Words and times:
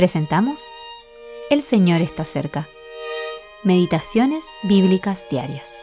Presentamos 0.00 0.64
El 1.50 1.62
Señor 1.62 2.00
está 2.00 2.24
cerca. 2.24 2.66
Meditaciones 3.64 4.46
Bíblicas 4.62 5.26
Diarias. 5.30 5.76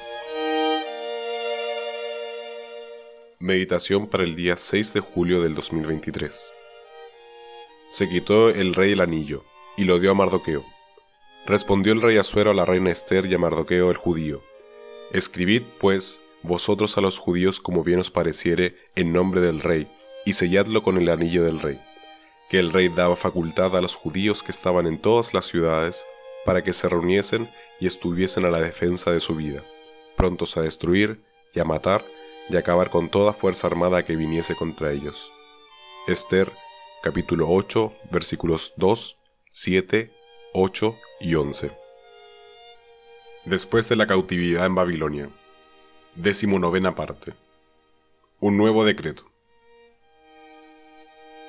Meditación 3.37 4.07
para 4.07 4.23
el 4.23 4.35
día 4.35 4.57
6 4.57 4.95
de 4.95 5.01
julio 5.01 5.43
del 5.43 5.53
2023. 5.53 6.49
Se 7.89 8.09
quitó 8.09 8.49
el 8.49 8.73
rey 8.73 8.93
el 8.93 9.01
anillo 9.01 9.43
y 9.77 9.83
lo 9.83 9.99
dio 9.99 10.09
a 10.09 10.15
Mardoqueo. 10.15 10.65
Respondió 11.45 11.93
el 11.93 12.01
rey 12.01 12.17
Asuero 12.17 12.49
a 12.49 12.55
la 12.55 12.65
reina 12.65 12.89
Esther 12.89 13.27
y 13.27 13.35
a 13.35 13.37
Mardoqueo 13.37 13.91
el 13.91 13.97
judío. 13.97 14.41
Escribid, 15.13 15.61
pues, 15.79 16.23
vosotros 16.41 16.97
a 16.97 17.01
los 17.01 17.19
judíos 17.19 17.61
como 17.61 17.83
bien 17.83 17.99
os 17.99 18.09
pareciere 18.09 18.77
en 18.95 19.13
nombre 19.13 19.41
del 19.41 19.59
rey, 19.59 19.87
y 20.25 20.33
selladlo 20.33 20.81
con 20.81 20.97
el 20.97 21.07
anillo 21.09 21.43
del 21.43 21.59
rey 21.59 21.79
que 22.49 22.59
el 22.59 22.71
rey 22.71 22.89
daba 22.89 23.15
facultad 23.15 23.75
a 23.75 23.81
los 23.81 23.95
judíos 23.95 24.43
que 24.43 24.51
estaban 24.51 24.87
en 24.87 24.99
todas 24.99 25.33
las 25.33 25.45
ciudades 25.45 26.05
para 26.45 26.63
que 26.63 26.73
se 26.73 26.87
reuniesen 26.87 27.49
y 27.79 27.87
estuviesen 27.87 28.45
a 28.45 28.49
la 28.49 28.59
defensa 28.59 29.11
de 29.11 29.19
su 29.19 29.35
vida, 29.35 29.61
prontos 30.15 30.55
a 30.57 30.61
destruir 30.61 31.21
y 31.53 31.59
a 31.59 31.65
matar 31.65 32.05
y 32.49 32.55
acabar 32.55 32.89
con 32.89 33.09
toda 33.09 33.33
fuerza 33.33 33.67
armada 33.67 34.03
que 34.03 34.15
viniese 34.15 34.55
contra 34.55 34.91
ellos. 34.91 35.31
Esther 36.07 36.51
capítulo 37.03 37.49
8 37.49 37.93
versículos 38.11 38.73
2, 38.77 39.17
7, 39.49 40.11
8 40.53 40.95
y 41.19 41.35
11. 41.35 41.71
Después 43.45 43.87
de 43.89 43.95
la 43.95 44.07
cautividad 44.07 44.65
en 44.65 44.75
Babilonia. 44.75 45.29
Décimo 46.15 46.59
novena 46.59 46.95
parte. 46.95 47.33
Un 48.39 48.57
nuevo 48.57 48.83
decreto. 48.83 49.23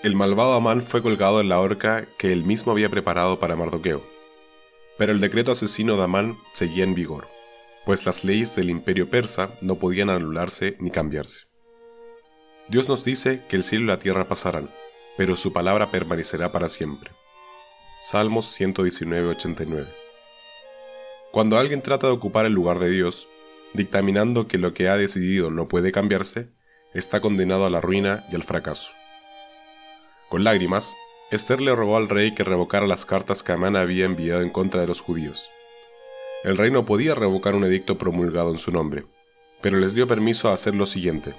El 0.08 0.16
malvado 0.16 0.54
Amán 0.54 0.80
fue 0.80 1.02
colgado 1.02 1.38
en 1.38 1.50
la 1.50 1.60
horca 1.60 2.08
que 2.16 2.32
él 2.32 2.42
mismo 2.42 2.72
había 2.72 2.88
preparado 2.88 3.38
para 3.38 3.56
Mardoqueo. 3.56 4.02
Pero 4.96 5.12
el 5.12 5.20
decreto 5.20 5.52
asesino 5.52 5.98
de 5.98 6.04
Amán 6.04 6.38
seguía 6.54 6.84
en 6.84 6.94
vigor, 6.94 7.28
pues 7.84 8.06
las 8.06 8.24
leyes 8.24 8.56
del 8.56 8.70
imperio 8.70 9.10
persa 9.10 9.50
no 9.60 9.74
podían 9.74 10.08
anularse 10.08 10.78
ni 10.80 10.90
cambiarse. 10.90 11.40
Dios 12.68 12.88
nos 12.88 13.04
dice 13.04 13.42
que 13.50 13.56
el 13.56 13.62
cielo 13.62 13.84
y 13.84 13.88
la 13.88 13.98
tierra 13.98 14.28
pasarán, 14.28 14.70
pero 15.18 15.36
su 15.36 15.52
palabra 15.52 15.90
permanecerá 15.90 16.52
para 16.52 16.70
siempre. 16.70 17.10
Salmos 18.00 18.58
119-89. 18.58 19.84
Cuando 21.32 21.58
alguien 21.58 21.82
trata 21.82 22.06
de 22.06 22.14
ocupar 22.14 22.46
el 22.46 22.54
lugar 22.54 22.78
de 22.78 22.88
Dios, 22.88 23.28
dictaminando 23.74 24.48
que 24.48 24.56
lo 24.56 24.72
que 24.72 24.88
ha 24.88 24.96
decidido 24.96 25.50
no 25.50 25.68
puede 25.68 25.92
cambiarse, 25.92 26.48
está 26.94 27.20
condenado 27.20 27.66
a 27.66 27.70
la 27.70 27.82
ruina 27.82 28.24
y 28.32 28.36
al 28.36 28.42
fracaso. 28.42 28.92
Con 30.28 30.44
lágrimas, 30.44 30.94
Esther 31.30 31.60
le 31.60 31.74
rogó 31.74 31.96
al 31.96 32.08
rey 32.08 32.34
que 32.34 32.44
revocara 32.44 32.86
las 32.86 33.06
cartas 33.06 33.42
que 33.42 33.52
Amán 33.52 33.76
había 33.76 34.04
enviado 34.04 34.42
en 34.42 34.50
contra 34.50 34.82
de 34.82 34.86
los 34.86 35.00
judíos. 35.00 35.50
El 36.44 36.58
rey 36.58 36.70
no 36.70 36.84
podía 36.84 37.14
revocar 37.14 37.54
un 37.54 37.64
edicto 37.64 37.96
promulgado 37.96 38.50
en 38.50 38.58
su 38.58 38.70
nombre, 38.70 39.04
pero 39.62 39.78
les 39.78 39.94
dio 39.94 40.06
permiso 40.06 40.48
a 40.48 40.52
hacer 40.52 40.74
lo 40.74 40.86
siguiente, 40.86 41.34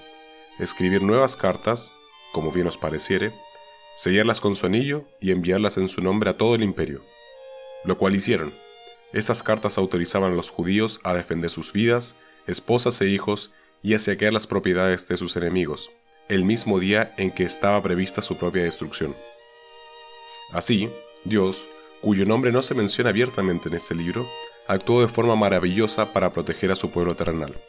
escribir 0.60 1.04
nuevas 1.04 1.36
cartas, 1.36 1.92
como 2.34 2.52
bien 2.52 2.68
os 2.68 2.78
pareciere, 2.78 3.32
sellarlas 3.96 4.42
con 4.42 4.56
su 4.56 4.66
anillo 4.66 5.06
y 5.22 5.32
enviarlas 5.32 5.78
en 5.78 5.88
su 5.88 6.02
nombre 6.02 6.32
a 6.32 6.38
todo 6.38 6.56
el 6.56 6.64
imperio. 6.64 7.02
Lo 7.86 7.98
cual 7.98 8.16
hicieron. 8.16 8.54
Estas 9.14 9.44
cartas 9.44 9.78
autorizaban 9.78 10.34
a 10.34 10.36
los 10.36 10.50
judíos 10.50 11.00
a 11.04 11.14
defender 11.14 11.50
sus 11.50 11.74
vidas, 11.74 12.16
esposas 12.48 13.00
e 13.02 13.08
hijos 13.08 13.52
y 13.82 13.94
a 13.94 14.00
saquear 14.00 14.34
las 14.34 14.48
propiedades 14.48 15.08
de 15.08 15.18
sus 15.18 15.36
enemigos, 15.38 15.92
el 16.30 16.46
mismo 16.46 16.80
día 16.80 17.14
en 17.18 17.32
que 17.32 17.44
estaba 17.44 17.82
prevista 17.82 18.22
su 18.22 18.38
propia 18.38 18.64
destrucción. 18.64 19.16
Así, 20.54 20.90
Dios, 21.26 21.68
cuyo 22.02 22.26
nombre 22.26 22.52
no 22.52 22.62
se 22.62 22.76
menciona 22.76 23.10
abiertamente 23.10 23.68
en 23.68 23.76
este 23.76 23.96
libro, 23.96 24.28
actuó 24.68 25.02
de 25.02 25.08
forma 25.08 25.36
maravillosa 25.36 26.14
para 26.14 26.32
proteger 26.32 26.72
a 26.72 26.76
su 26.76 26.92
pueblo 26.92 27.16
terrenal. 27.16 27.60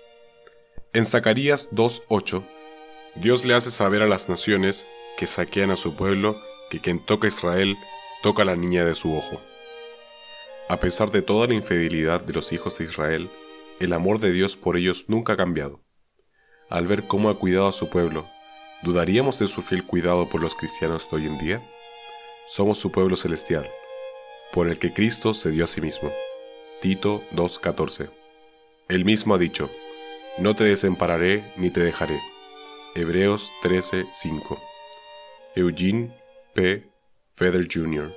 En 0.93 1.07
Zacarías 1.07 1.71
2.8, 1.73 2.43
Dios 3.17 3.45
le 3.45 3.55
hace 3.55 3.71
saber 3.71 4.03
a 4.03 4.09
las 4.09 4.29
naciones 4.29 4.87
que 5.17 5.27
saquean 5.27 5.71
a 5.71 5.77
su 5.77 5.97
pueblo 5.97 6.37
que 6.69 6.81
quien 6.81 7.05
toca 7.05 7.27
a 7.27 7.29
Israel 7.29 7.77
toca 8.23 8.45
la 8.45 8.57
niña 8.57 8.84
de 8.84 8.95
su 8.95 9.15
ojo. 9.15 9.41
A 10.69 10.79
pesar 10.79 11.11
de 11.11 11.23
toda 11.23 11.49
la 11.49 11.55
infidelidad 11.55 12.23
de 12.23 12.34
los 12.34 12.53
hijos 12.53 12.79
de 12.79 12.84
Israel, 12.84 13.31
el 13.81 13.93
amor 13.95 14.21
de 14.21 14.31
Dios 14.31 14.57
por 14.57 14.77
ellos 14.77 15.07
nunca 15.09 15.33
ha 15.33 15.37
cambiado. 15.37 15.83
Al 16.69 16.87
ver 16.87 17.07
cómo 17.07 17.31
ha 17.31 17.39
cuidado 17.39 17.67
a 17.69 17.73
su 17.73 17.89
pueblo, 17.89 18.29
¿Dudaríamos 18.83 19.39
de 19.39 19.47
su 19.47 19.61
fiel 19.61 19.85
cuidado 19.85 20.29
por 20.31 20.41
los 20.41 20.55
cristianos 20.55 21.07
de 21.11 21.17
hoy 21.17 21.27
en 21.27 21.39
día? 21.39 21.63
Somos 22.49 22.79
su 22.79 22.91
pueblo 22.91 23.15
celestial, 23.15 23.67
por 24.53 24.69
el 24.69 24.79
que 24.79 24.93
Cristo 24.93 25.35
se 25.35 25.51
dio 25.51 25.65
a 25.65 25.67
sí 25.67 25.83
mismo. 25.83 26.11
Tito 26.81 27.23
2.14. 27.33 28.09
Él 28.89 29.05
mismo 29.05 29.35
ha 29.35 29.39
dicho, 29.39 29.71
No 30.39 30.57
te 30.57 30.65
desampararé 30.65 31.45
ni 31.57 31.71
te 31.71 31.81
dejaré. 31.81 32.19
Hebreos 32.95 33.53
13.5. 33.63 34.59
Eugene 35.57 36.17
P. 36.55 36.89
Feder 37.35 37.69
Jr. 37.71 38.11